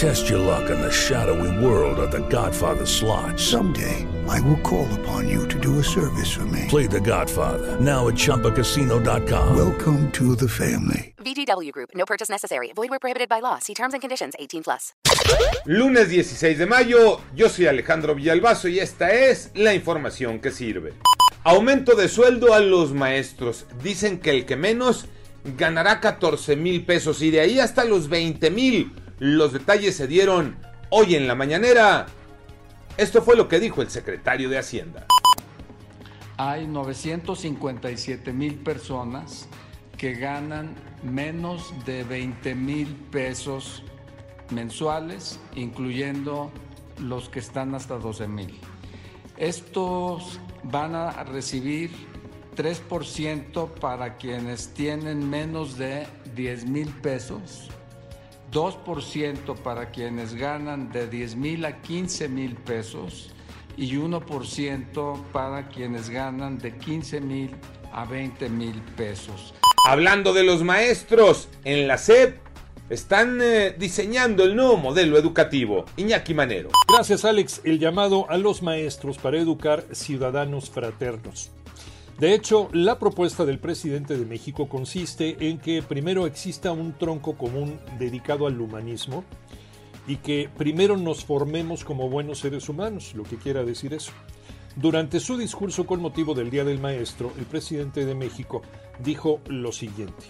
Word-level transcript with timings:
Test 0.00 0.30
your 0.30 0.38
luck 0.38 0.70
in 0.70 0.80
the 0.80 0.90
shadowy 0.90 1.52
world 1.62 1.98
of 1.98 2.10
The 2.10 2.26
Godfather 2.30 2.86
slot. 2.86 3.38
Someday, 3.38 4.06
I 4.26 4.40
will 4.40 4.56
call 4.62 4.88
upon 5.00 5.28
you 5.28 5.46
to 5.48 5.60
do 5.60 5.78
a 5.78 5.84
service 5.84 6.32
for 6.32 6.46
me. 6.46 6.64
Play 6.68 6.86
The 6.86 7.02
Godfather 7.02 7.78
now 7.78 8.08
at 8.08 8.14
ChumbaCasino.com. 8.14 9.54
Welcome 9.54 10.10
to 10.12 10.34
the 10.34 10.48
family. 10.48 11.12
VGW 11.18 11.70
Group. 11.72 11.90
No 11.94 12.06
purchase 12.06 12.30
necessary. 12.30 12.72
Void 12.74 12.88
where 12.88 12.98
prohibited 12.98 13.28
by 13.28 13.40
law. 13.40 13.58
See 13.58 13.74
terms 13.74 13.92
and 13.92 14.00
conditions. 14.00 14.32
18 14.38 14.62
plus. 14.62 14.94
Lunes 15.66 16.08
16 16.08 16.56
de 16.56 16.64
mayo, 16.64 17.20
yo 17.36 17.50
soy 17.50 17.66
Alejandro 17.66 18.14
Villalbazo 18.14 18.68
y 18.68 18.78
esta 18.78 19.12
es 19.12 19.50
la 19.54 19.74
información 19.74 20.40
que 20.40 20.50
sirve. 20.50 20.94
Aumento 21.44 21.94
de 21.94 22.08
sueldo 22.08 22.54
a 22.54 22.60
los 22.60 22.94
maestros. 22.94 23.66
Dicen 23.82 24.18
que 24.18 24.30
el 24.30 24.46
que 24.46 24.56
menos 24.56 25.04
ganará 25.44 26.00
14 26.00 26.56
mil 26.56 26.86
pesos 26.86 27.20
y 27.20 27.30
de 27.30 27.40
ahí 27.40 27.60
hasta 27.60 27.84
los 27.84 28.08
20 28.08 28.50
mil. 28.50 28.92
Los 29.20 29.52
detalles 29.52 29.96
se 29.96 30.06
dieron 30.06 30.56
hoy 30.88 31.14
en 31.14 31.28
la 31.28 31.34
mañanera. 31.34 32.06
Esto 32.96 33.20
fue 33.20 33.36
lo 33.36 33.48
que 33.48 33.60
dijo 33.60 33.82
el 33.82 33.90
secretario 33.90 34.48
de 34.48 34.56
Hacienda. 34.56 35.06
Hay 36.38 36.66
957 36.66 38.32
mil 38.32 38.54
personas 38.54 39.46
que 39.98 40.14
ganan 40.14 40.74
menos 41.02 41.74
de 41.84 42.02
20 42.02 42.54
mil 42.54 42.88
pesos 43.12 43.82
mensuales, 44.48 45.38
incluyendo 45.54 46.50
los 46.98 47.28
que 47.28 47.40
están 47.40 47.74
hasta 47.74 47.98
12 47.98 48.26
mil. 48.26 48.58
Estos 49.36 50.40
van 50.62 50.94
a 50.94 51.24
recibir 51.24 51.90
3% 52.56 53.68
para 53.74 54.16
quienes 54.16 54.72
tienen 54.72 55.28
menos 55.28 55.76
de 55.76 56.06
10 56.34 56.64
mil 56.64 56.88
pesos 56.88 57.68
2% 58.50 59.56
para 59.56 59.90
quienes 59.90 60.34
ganan 60.34 60.90
de 60.90 61.06
10 61.06 61.36
mil 61.36 61.64
a 61.64 61.80
15 61.80 62.28
mil 62.28 62.54
pesos 62.56 63.30
y 63.76 63.94
1% 63.94 65.22
para 65.32 65.68
quienes 65.68 66.10
ganan 66.10 66.58
de 66.58 66.76
15 66.76 67.20
mil 67.20 67.54
a 67.92 68.04
20 68.04 68.48
mil 68.48 68.80
pesos. 68.96 69.54
Hablando 69.86 70.32
de 70.32 70.44
los 70.44 70.62
maestros, 70.62 71.48
en 71.64 71.88
la 71.88 71.96
SEP 71.96 72.38
están 72.90 73.40
eh, 73.40 73.74
diseñando 73.78 74.44
el 74.44 74.56
nuevo 74.56 74.76
modelo 74.76 75.16
educativo. 75.16 75.84
Iñaki 75.96 76.34
Manero. 76.34 76.70
Gracias 76.88 77.24
Alex, 77.24 77.60
el 77.64 77.78
llamado 77.78 78.28
a 78.28 78.36
los 78.36 78.62
maestros 78.62 79.16
para 79.16 79.38
educar 79.38 79.84
ciudadanos 79.92 80.70
fraternos. 80.70 81.52
De 82.20 82.34
hecho, 82.34 82.68
la 82.74 82.98
propuesta 82.98 83.46
del 83.46 83.58
presidente 83.58 84.18
de 84.18 84.26
México 84.26 84.68
consiste 84.68 85.48
en 85.48 85.56
que 85.56 85.82
primero 85.82 86.26
exista 86.26 86.70
un 86.70 86.92
tronco 86.92 87.38
común 87.38 87.80
dedicado 87.98 88.46
al 88.46 88.60
humanismo 88.60 89.24
y 90.06 90.16
que 90.16 90.50
primero 90.54 90.98
nos 90.98 91.24
formemos 91.24 91.82
como 91.82 92.10
buenos 92.10 92.40
seres 92.40 92.68
humanos, 92.68 93.14
lo 93.14 93.22
que 93.22 93.36
quiera 93.36 93.64
decir 93.64 93.94
eso. 93.94 94.12
Durante 94.76 95.18
su 95.18 95.38
discurso 95.38 95.86
con 95.86 96.02
motivo 96.02 96.34
del 96.34 96.50
Día 96.50 96.62
del 96.62 96.78
Maestro, 96.78 97.32
el 97.38 97.46
presidente 97.46 98.04
de 98.04 98.14
México 98.14 98.60
dijo 99.02 99.40
lo 99.46 99.72
siguiente. 99.72 100.26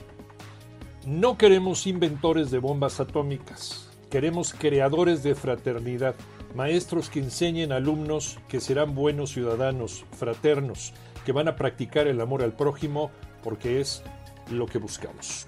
No 1.07 1.37
queremos 1.37 1.89
inventores 1.89 2.53
de 2.53 2.61
bombas 2.61 3.01
atómicas, 3.01 3.91
queremos 4.11 4.55
creadores 4.55 5.25
de 5.25 5.35
fraternidad, 5.35 6.15
maestros 6.55 7.11
que 7.11 7.21
enseñen 7.21 7.73
a 7.73 7.77
alumnos 7.77 8.39
que 8.49 8.61
serán 8.61 8.95
buenos 8.95 9.31
ciudadanos, 9.31 10.05
fraternos, 10.13 10.93
que 11.25 11.33
van 11.33 11.49
a 11.49 11.57
practicar 11.57 12.07
el 12.07 12.21
amor 12.21 12.43
al 12.43 12.55
prójimo 12.55 13.11
porque 13.43 13.81
es 13.81 14.03
lo 14.51 14.67
que 14.67 14.79
buscamos. 14.79 15.47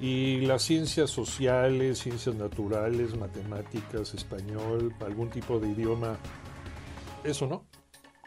Y 0.00 0.40
las 0.42 0.62
ciencias 0.62 1.10
sociales, 1.10 1.98
ciencias 1.98 2.34
naturales, 2.34 3.16
matemáticas, 3.16 4.14
español, 4.14 4.94
algún 5.04 5.28
tipo 5.28 5.58
de 5.60 5.68
idioma, 5.68 6.16
eso 7.22 7.46
no. 7.46 7.64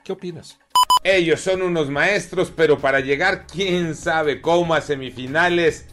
¿Qué 0.04 0.12
opinas? 0.12 0.60
Ellos 1.04 1.42
son 1.42 1.64
unos 1.64 1.90
maestros, 1.90 2.52
pero 2.56 2.78
para 2.78 3.00
llegar 3.00 3.48
quién 3.48 3.96
sabe 3.96 4.42
cómo 4.42 4.74
a 4.74 4.82
semifinales. 4.82 5.88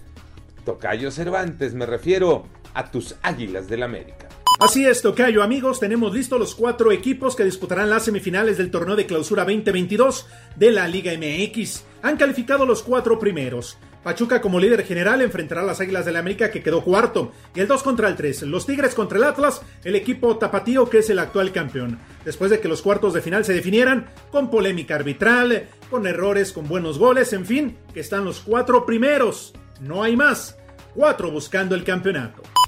Tocayo 0.65 1.11
Cervantes, 1.11 1.75
me 1.75 1.87
refiero 1.87 2.47
a 2.75 2.91
tus 2.91 3.17
Águilas 3.23 3.67
del 3.69 3.83
América. 3.83 4.29
Así 4.61 4.85
es, 4.85 5.01
Tocayo, 5.01 5.43
amigos, 5.43 5.81
tenemos 5.81 6.13
listos 6.13 6.39
los 6.39 6.55
cuatro 6.55 6.93
equipos 6.93 7.35
que 7.35 7.45
disputarán 7.45 7.89
las 7.89 8.05
semifinales 8.05 8.59
del 8.59 8.71
torneo 8.71 8.95
de 8.95 9.07
clausura 9.07 9.45
2022 9.45 10.27
de 10.55 10.71
la 10.71 10.87
Liga 10.87 11.13
MX. 11.17 11.83
Han 12.03 12.19
calificado 12.19 12.67
los 12.67 12.83
cuatro 12.83 13.19
primeros. 13.19 13.79
Pachuca 14.05 14.43
como 14.43 14.61
líder 14.61 14.85
general 14.85 15.23
enfrentará 15.23 15.63
a 15.63 15.65
las 15.65 15.81
Águilas 15.81 16.05
del 16.05 16.13
la 16.13 16.21
América 16.21 16.51
que 16.51 16.63
quedó 16.63 16.85
cuarto 16.85 17.33
y 17.55 17.61
el 17.61 17.69
2 17.69 17.83
contra 17.83 18.07
el 18.09 18.17
3. 18.17 18.43
Los 18.43 18.67
Tigres 18.67 18.95
contra 18.95 19.17
el 19.17 19.25
Atlas, 19.25 19.63
el 19.83 19.97
equipo 19.97 20.37
tapatío 20.37 20.91
que 20.91 20.99
es 20.99 21.09
el 21.09 21.21
actual 21.21 21.53
campeón. 21.53 21.99
Después 22.27 22.51
de 22.51 22.61
que 22.61 22.69
los 22.69 22.83
cuartos 22.83 23.15
de 23.15 23.23
final 23.23 23.47
se 23.47 23.55
definieran 23.55 24.11
con 24.31 24.51
polémica 24.51 24.95
arbitral, 24.95 25.69
con 25.89 26.07
errores, 26.07 26.53
con 26.53 26.69
buenos 26.69 26.99
goles, 26.99 27.33
en 27.33 27.47
fin, 27.47 27.79
que 27.95 28.01
están 28.01 28.27
los 28.27 28.41
cuatro 28.41 28.85
primeros. 28.85 29.55
No 29.81 30.03
hay 30.03 30.17
más. 30.17 30.59
Cuatro 30.95 31.31
buscando 31.31 31.75
el 31.75 31.83
campeonato. 31.83 32.43